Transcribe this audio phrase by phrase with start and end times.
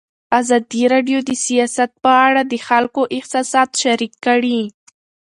[0.39, 4.59] ازادي راډیو د سیاست په اړه د خلکو احساسات شریک کړي.